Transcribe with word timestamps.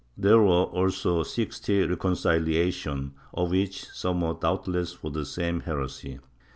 There 0.17 0.39
were 0.39 0.63
also 0.63 1.21
sixty 1.21 1.85
reconciliations, 1.85 3.11
of 3.35 3.51
which 3.51 3.85
some 3.89 4.21
were 4.21 4.33
doubtless 4.33 4.93
for 4.93 5.11
the 5.11 5.27
same 5.27 5.59
heresy. 5.59 6.17